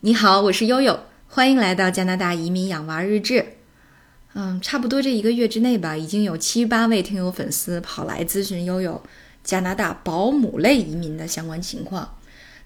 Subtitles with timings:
[0.00, 3.44] 你好，我是悠悠，欢迎来到加拿大移民养娃日志。
[4.32, 9.02] 嗯，差不多这一个月之内吧，已经有七八位听友粉丝跑来咨询悠悠
[9.42, 12.16] 加拿大保姆类移民的相关情况。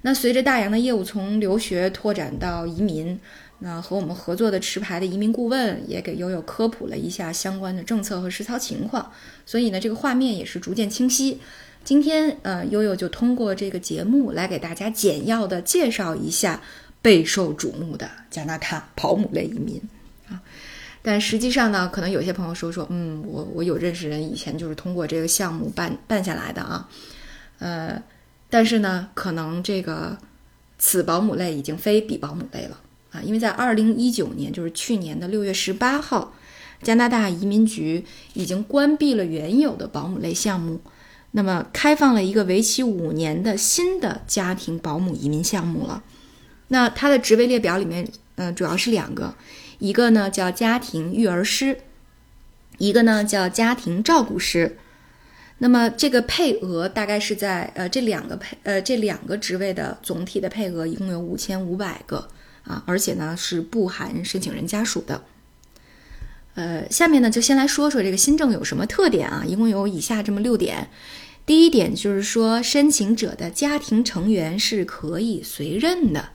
[0.02, 3.18] 那随着大洋的业务从留学拓展到移民，
[3.60, 9.10] 那和我们合作的持牌的移民顾问也给悠悠科普了一下相关的政策和实操情况，
[9.46, 11.40] 所以呢，这个画面也是逐渐清晰。
[11.82, 16.60] 今天，呃，悠悠就通过这个节目来给大家简要的介绍一下。
[17.02, 19.82] 备受瞩目的加拿大保姆类移民
[20.28, 20.40] 啊，
[21.02, 26.88] 但实际上呢，可能有些朋友说说，嗯，我我有认识人以前就是通过这个项目办办下来的啊，
[27.58, 28.00] 呃，
[28.48, 30.16] 但是呢，可能这个
[30.78, 32.78] 此保姆类已经非彼保姆类了
[33.10, 36.32] 啊，因为在二零一九年，就是去年的六月十八号，
[36.82, 40.80] 加拿大移民局已经关闭了原有的保姆类项目，
[41.32, 46.02] 那么开放了一个为期五年的新的家庭保姆移民项目了。
[46.72, 49.34] 那它的职位列表里面，嗯，主要是两个，
[49.78, 51.76] 一个呢叫家庭育儿师，
[52.78, 54.78] 一个呢叫家庭照顾师。
[55.58, 62.26] 那么这个配额大概是在呃这两个配呃这两个职位的总体的配额一共有五千五百个
[62.64, 65.22] 啊，而且呢是不含申请人家属的。
[66.54, 69.44] 呃，下面呢就先来说说这个新政有什么特点啊？
[69.46, 70.88] 一共有以下这么六点。
[71.44, 76.30] 第一点就是说，申请者的家庭成员是可以随任的。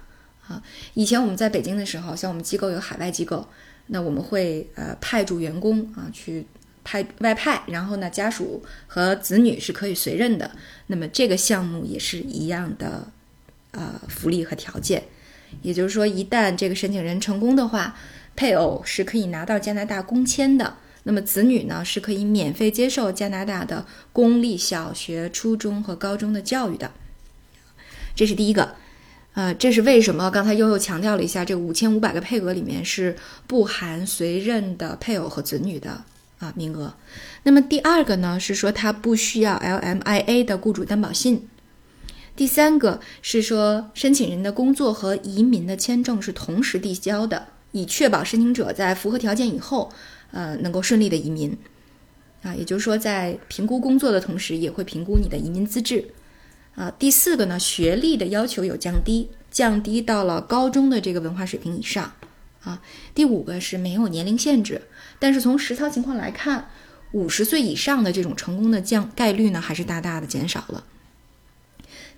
[0.47, 3.45] 啊，以前我们在北京的时候，像我们机构有海外机构，
[3.87, 6.47] 那我们会呃派驻员工啊去
[6.85, 10.49] 派外派，然后呢家属和子女是可以随任的。
[10.87, 13.05] 那么这个项目也是一样的，
[13.71, 15.03] 呃福利和条件。
[15.61, 17.97] 也就是说，一旦这个申请人成功的话，
[18.35, 26.91] 配偶是可以拿到加拿大工签的，那么子女呢是可以免费接受加拿大的公立小学、初中和高中的教育的。
[28.15, 28.75] 这是第一个。
[29.38, 30.31] 呃，这是为什么？
[30.31, 36.03] 刚才悠悠强调了一下，这五千五百个配额里面是不含随任的配偶和子女的
[36.39, 36.95] 啊名额。
[37.43, 41.48] 那么第二个呢，是说他不需要 LMIA 的雇主担保信。
[42.36, 49.92] 第三个是说，申请人的工作和移民的签证是同时递交的，以确保申请者在符合条件以后，
[50.31, 51.55] 呃，能够顺利的移民。
[52.42, 56.05] 啊，也就是说，在评估工作的同时，也会评估你的移民资质。
[56.77, 62.14] 啊，第四个呢，学历的要求有降低，降低到了高中的这个文化水平以上。
[62.61, 62.82] 啊，
[63.15, 64.83] 第五个是没有年龄限制，
[65.17, 66.70] 但是从实操情况来看，
[67.14, 70.83] 五十岁以上的这种成功的降概率呢，还是大大的减少了。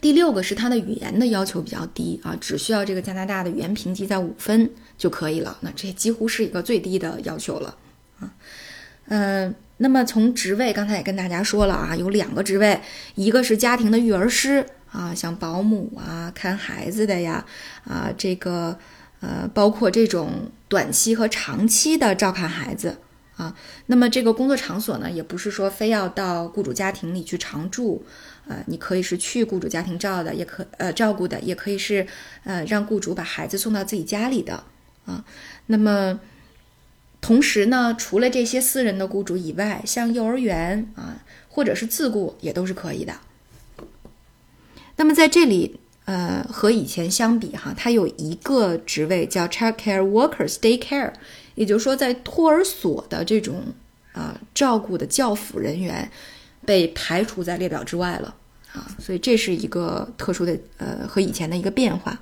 [0.01, 7.77] 第六个是它的语言的要求比较低啊，只需要这个加拿大的语言评级在五分就可以了，那这几乎是一个最低的要求了。
[8.19, 8.33] 啊，
[9.07, 9.55] 嗯。
[9.81, 12.81] 那么从职位，刚才也跟大家说了啊，有两个职位，
[13.15, 17.45] 一个是家庭的育儿师啊，像保姆啊、看孩子的呀，
[17.85, 18.77] 啊，这个
[19.21, 22.97] 呃，包括这种短期和长期的照看孩子
[23.37, 23.55] 啊。
[23.85, 28.05] 那么这个工作场所呢，也不是说非要到雇主家庭里去常住，
[28.49, 32.05] 呃，你可以是去雇主家庭照的，也可呃照顾的，也可以是
[32.43, 34.61] 呃让雇主把孩子送到自己家里的
[35.05, 35.23] 啊。
[35.67, 36.19] 那么。
[37.21, 43.13] 同时呢，除了这些私人的雇主以外，像幼儿园啊，或者是自雇也都是可以的。
[44.95, 51.13] 那么在这里，呃，和以前相比哈，它有一个职位叫 childcare workers daycare，
[51.55, 53.63] 也就是说，在托儿所的这种
[54.13, 56.09] 啊照顾的教辅人员
[56.65, 58.35] 被排除在列表之外了
[58.73, 62.19] 啊，所以这是一个特殊的呃和以前的一个变化。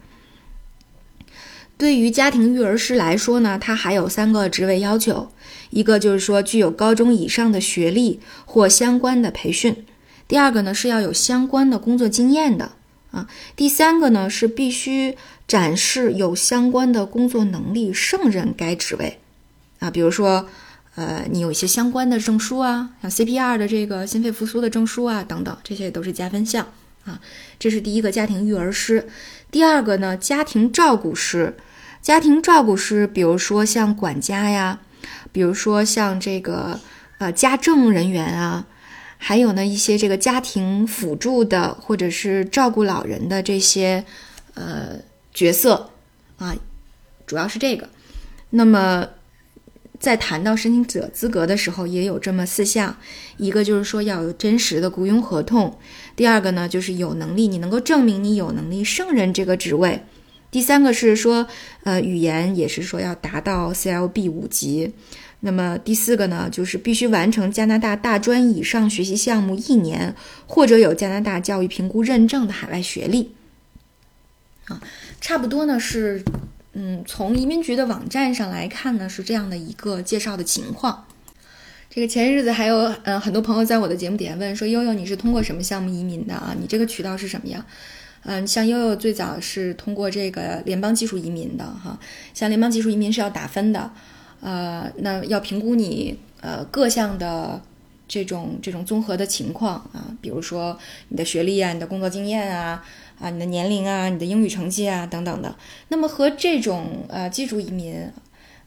[1.78, 5.32] 对于家庭育儿师来说呢，他还有三个职位要求，
[5.70, 9.86] 一个就是说具有高中以上的学历或相关的培训，
[10.28, 12.72] 第二个呢是要有相关的工作经验的
[13.12, 15.16] 啊，第三个呢是必须
[15.48, 19.20] 展示有相关的工作能力胜任该职位
[19.80, 20.50] 啊，比如说，
[20.96, 26.68] 呃，你有一些相关的证书啊，像 CPR 的这个心肺复苏的证书啊等等，这些都是加分项
[27.06, 27.22] 啊。
[27.60, 29.08] 这是第一个家庭育儿师，
[29.58, 31.58] 第二个呢家庭照顾师。
[32.00, 34.82] 家庭照顾师，比如说像管家呀，
[35.32, 36.80] 比如说像这个
[37.18, 38.68] 呃家政人员啊，
[39.18, 44.06] 还有呢一些这个家庭辅助的或者是照顾老人的这些
[44.54, 45.00] 呃
[45.34, 45.90] 角色
[46.38, 46.56] 啊，
[47.26, 47.90] 主要是这个。
[48.52, 49.08] 那么
[50.00, 52.96] 在谈到申请者资格的时候，也有这么四项：
[53.38, 55.72] 一个就是说要有真实的雇佣合同；
[56.16, 60.04] 第二个呢就是有能力，你能够证明你有能力胜任这个职位。
[60.50, 61.48] 第三个是说，
[61.84, 64.94] 呃，语言也是说要达到 CLB 五级。
[65.42, 70.16] 那么第四个呢，就是必须完成加拿大大专以上学习项目一年，
[70.48, 73.34] 或者有加拿大教育评估认证的海外学历。
[74.66, 74.82] 啊，
[75.22, 76.24] 差不多呢是
[76.80, 81.08] 嗯，从移民局的网站上来看呢，是这样的一个介绍的情况。
[81.90, 86.56] 这个前些日子还有嗯很多朋友在我的节目底下问说，悠悠你是通过什么项目移民的啊？
[86.62, 87.66] 你这个渠道是什么呀？
[88.26, 91.98] 嗯，像悠悠最早是通过这个联邦技术移民的哈，
[92.36, 93.92] 像联邦技术移民是要打分的，
[94.42, 97.60] 呃，那要评估你呃各项的
[98.08, 100.78] 这种这种综合的情况啊，比如说
[101.08, 102.84] 你的学历啊、你的工作经验啊、
[103.20, 105.56] 啊你的年龄啊、你的英语成绩啊等等的。
[105.88, 108.12] 那么和这种呃技术移民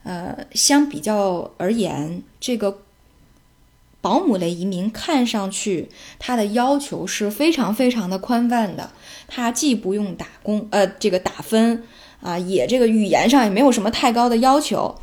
[0.03, 2.79] 呃相比较而言，这个。
[4.03, 5.87] 保姆类移民看上去，
[6.17, 8.89] 它的要求是非常非常的宽泛的。
[9.27, 11.83] 它既不用打工，呃，这个打分
[12.19, 14.95] 啊，也这个语言上也没有什么太高的要求，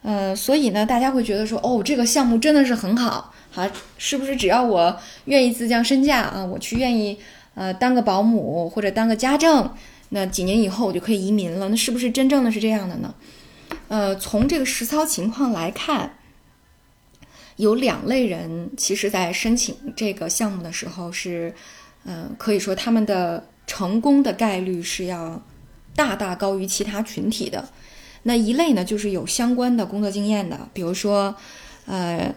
[0.00, 3.68] 呃，所以呢，大家会觉得说，哦，这个项目真的是很好，好，
[3.98, 7.18] 是不是只要我愿意自降身价啊，我去愿意
[7.56, 9.68] 呃当个保姆或者当个家政，
[10.10, 11.68] 那几年以后我就可以移民了？
[11.68, 13.12] 那是不是真正的是这样的呢？
[13.88, 16.12] 呃，从这个实操情况来看。
[17.56, 21.54] 有两类人，其实在申请这个项目的时候是，
[22.04, 25.42] 嗯，可以说他们的成功的概率是要
[25.94, 27.66] 大大高于其他群体的。
[28.24, 31.34] 那一类呢，就是有相关的工作经验的，比如说，
[31.86, 32.34] 呃，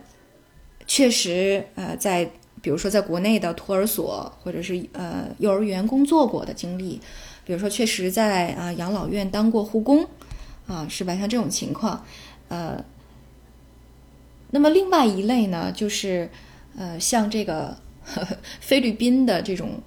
[0.88, 2.32] 确实，呃，在
[2.62, 7.00] 比如说在国内的托儿所或者是呃幼儿园工作过的经历，
[7.46, 10.08] 比如说确实在啊养老院当过护工，
[10.68, 11.16] 啊，是吧？
[11.16, 12.06] 像这种情况，
[12.48, 12.84] 呃。
[14.52, 16.28] 那么另外一类呢，就是，
[16.76, 18.28] 呃，像这个呵
[18.60, 19.80] 菲律宾的这种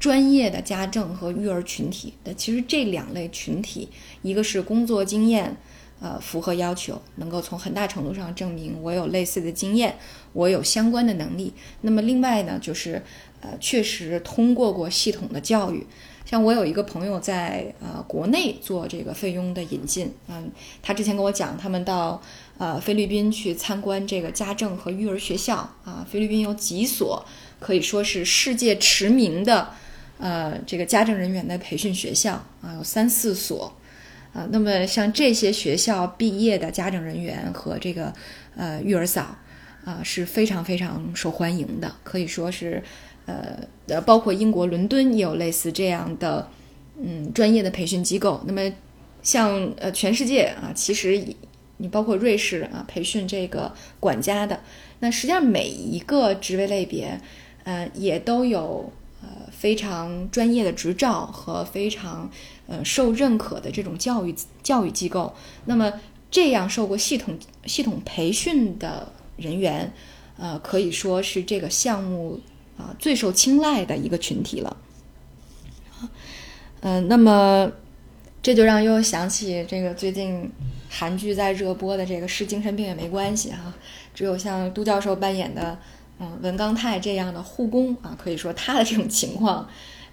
[0.00, 3.88] 专业的家政和育儿群体的，其实这两类群体，
[4.22, 5.56] 一个是工作经验，
[6.00, 9.96] 呃，符合要求，能够从很大程度上证明我有类似的经验，
[10.32, 11.52] 我有相关的能力。
[11.80, 13.02] 那么另外呢，就是，
[13.40, 15.86] 呃，确实通过过系统的教育。
[16.24, 20.50] 像我有一个朋友在呃国内做这个费用的引进，嗯，
[20.82, 22.20] 他之前跟我讲，他们到
[22.58, 27.24] 呃菲律宾去参观这个家政和育儿学校啊，菲律宾有几所
[27.58, 29.70] 可以说是世界驰名的
[30.18, 33.72] 呃这个家政人员的培训学校啊，有三四所
[34.32, 34.46] 啊。
[34.50, 38.12] 那么像这些学校毕业的家政人员和这个
[38.56, 39.36] 呃育儿嫂
[39.84, 42.82] 啊是非常非常受欢迎的，可以说是。
[43.30, 43.58] 呃
[43.88, 46.48] 呃，包括英国伦敦也有类似这样的，
[46.98, 48.42] 嗯，专业的培训机构。
[48.46, 48.72] 那么，
[49.22, 51.22] 像呃全世界啊，其实
[51.76, 53.70] 你包括瑞士啊，培训这个
[54.00, 54.58] 管家的，
[55.00, 57.20] 那实际上每一个职位类别，
[57.64, 58.90] 呃，也都有
[59.20, 62.30] 呃非常专业的执照和非常
[62.68, 64.32] 呃受认可的这种教育
[64.62, 65.34] 教育机构。
[65.64, 65.92] 那么，
[66.30, 67.36] 这样受过系统
[67.66, 69.92] 系统培训的人员，
[70.36, 72.40] 呃，可以说是这个项目。
[72.78, 74.76] 啊，最受青睐的一个群体了。
[76.80, 77.68] 嗯，那么
[78.40, 80.48] 这就让又想起这个最近
[80.88, 83.74] 韩剧在热播的这个《是精神病也没关系》哈，
[84.14, 85.76] 只有像都教授扮演的
[86.20, 89.68] 嗯文刚泰这样的护工啊，可以说他的这种情况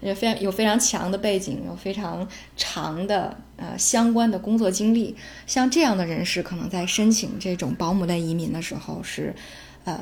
[0.05, 2.25] 也非常有非常强的背景，有非常
[2.55, 5.15] 长的呃相关的工作经历，
[5.45, 9.35] 像这样的人士可能在申请这种保姆类移民的时候是
[9.83, 9.99] 呃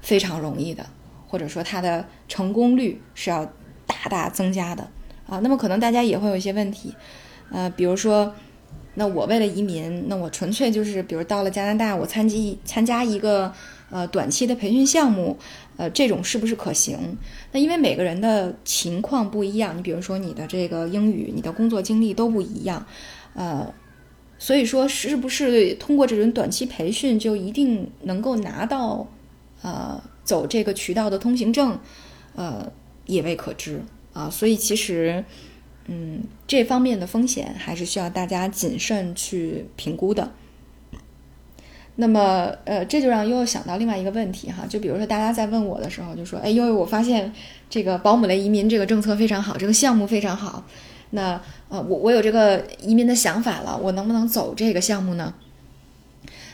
[0.00, 0.86] 非常容易的。
[1.26, 3.44] 或者说他的成功率是要
[3.88, 4.88] 大大增加的
[5.26, 6.94] 啊，那么可能大家也会有一些问题，
[7.50, 8.32] 呃，比如说，
[8.94, 13.52] 那我为了移民，那我纯粹就是比如到了加拿大，我参加参加一个
[13.94, 15.38] 呃短期的培训项目，
[15.76, 16.98] 呃，这种是不是可行？
[17.52, 22.84] 那因为每个人的情况不一样，你比如说你的这个英语、你的工作经历都不一样，
[23.34, 23.72] 呃，
[24.38, 29.06] 所以说是不是通过这种短期培训就一定能够拿到
[29.62, 30.02] 呃？
[30.24, 31.78] 走这个渠道的通行证，
[32.34, 32.72] 呃，
[33.04, 33.82] 也未可知
[34.14, 35.22] 啊，所以其实，
[35.84, 40.32] 嗯，这方面的风险还是需要大家谨慎去评估的。
[41.96, 47.32] 那么，呃，这就让悠悠想到另外一个问题哈，就比如说大家在问我的时候，就说，哎，悠悠，我发现
[47.70, 50.64] 这个保姆类移民这个政策非常好，这个项目非常好，
[51.10, 55.34] 那呃，我我有这个移民的想法了，我能不能走这个项目呢？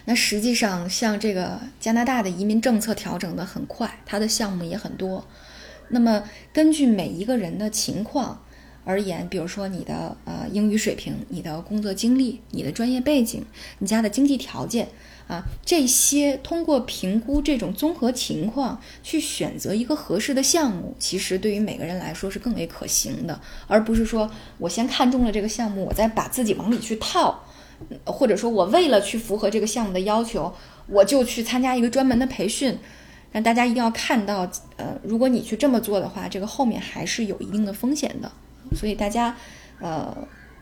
[0.05, 5.25] 那实际上，像这个加拿大的移民政策调整的很快，它的项目也很多。
[5.89, 8.43] 那么根据每一个人的情况
[8.85, 13.45] 而言，比如说你的呃英语水平、你的工作经历、你的专业背景、
[13.79, 14.89] 你家的经济条件
[15.31, 27.45] 啊，这些通过评估这种综合情况去选择一个合适的项目，其实对于每个人来说是更为可行的，而不是说我先看中了这个项目，我再把自己往里去套。
[28.05, 30.53] 或者说，我为了去符合这个项目的要求，
[30.87, 32.79] 我就去参加一个专门的培训。
[33.33, 34.47] 让大家一定要看到，
[34.77, 38.31] 呃，如果你去这么做的话，这个后面还是有一定的风险的。
[38.77, 39.35] 所以大家，
[39.81, 40.15] 呃，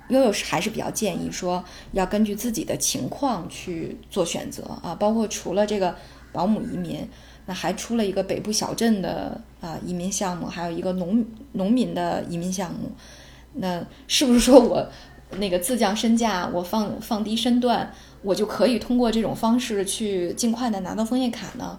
[0.08, 1.62] 悠悠是还是比较建议说
[1.92, 5.94] 要根据自己的情况去做选择啊，包括除了这个
[6.32, 7.08] 保姆移民，
[7.46, 12.90] 那还出了一个北部小镇的啊移民项目，还有一个农农民的移民项目。
[13.54, 14.86] 那是不是说我
[15.38, 21.78] 那个自降身价，我放放低身段，我就可以通过这种方式去尽快的拿到枫叶卡呢？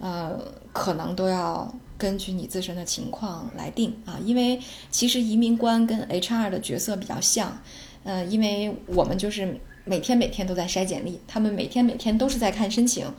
[0.00, 0.38] 呃，
[0.72, 7.60] 可能都要根据你自身的情况来定啊，因为其实移民官跟 HR 的角色比较像，
[8.04, 13.12] 呃，因为我们就是每天每天都在筛简历，他们每天每天都是在看申请，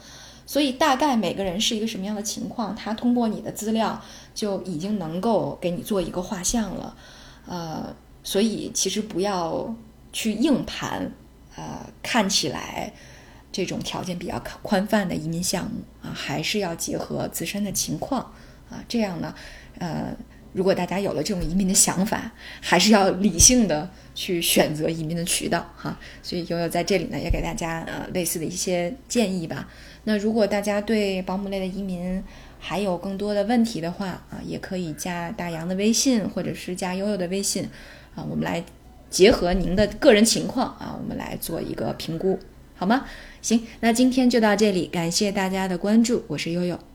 [0.46, 4.02] 所以大概每个人是一个什么样的情况，他通过你的资料
[4.34, 6.96] 就已经能够给你做一个画像了，
[7.46, 7.94] 呃，
[8.24, 9.76] 所以其实不要
[10.14, 11.12] 去硬盘，
[11.58, 12.94] 呃，看起来。
[13.52, 18.22] 这种条件比较宽泛的移民项目啊，还是要结合自身的情况
[18.70, 19.34] 啊，这样呢，
[19.80, 20.16] 呃，
[20.54, 25.98] 如果大家有了这种移民的想法，还是要理性的去选择移民的渠道哈。
[26.22, 29.68] 所以悠悠在这里呢，也给大家呃类似的一些建议吧。
[30.04, 32.24] 那如果大家对保姆类的移民
[32.60, 37.68] 还有更多的问题的话啊，也可以加大洋的微信，或者是加悠悠的微信
[38.16, 38.64] 啊，我们来
[39.10, 42.40] 结合您的个人情况啊，我们来做一个评估。
[42.76, 43.06] 好吗？
[43.42, 46.89] 行，那今天就到这里，感谢大家的关注，我是悠悠。